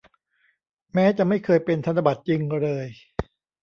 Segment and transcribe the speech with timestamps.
[0.93, 2.85] แม้จะไม่เคยเป็นธนบัตรจริงเลย